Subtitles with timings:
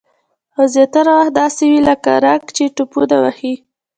[0.55, 3.53] او زیاتره وخت داسې وي لکه رګ چې ټوپونه وهي